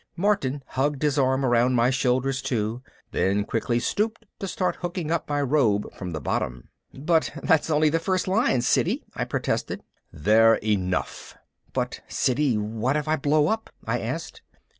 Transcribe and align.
Martin 0.17 0.63
hugged 0.69 1.03
his 1.03 1.19
arm 1.19 1.45
around 1.45 1.75
my 1.75 1.91
shoulders 1.91 2.41
too, 2.41 2.81
then 3.11 3.45
quickly 3.45 3.79
stooped 3.79 4.25
to 4.39 4.47
start 4.47 4.77
hooking 4.77 5.11
up 5.11 5.29
my 5.29 5.39
robe 5.39 5.85
from 5.93 6.09
the 6.09 6.19
bottom. 6.19 6.69
"But 6.91 7.29
that's 7.43 7.69
only 7.69 7.89
the 7.89 7.99
first 7.99 8.27
lines, 8.27 8.67
Siddy," 8.67 9.03
I 9.13 9.25
protested. 9.25 9.83
"They're 10.11 10.55
enough!" 10.55 11.37
"But 11.71 12.01
Siddy, 12.07 12.57
what 12.57 12.95
if 12.97 13.07
I 13.07 13.15
blow 13.15 13.45
up?" 13.47 13.69
I 13.85 13.99
asked. 13.99 14.41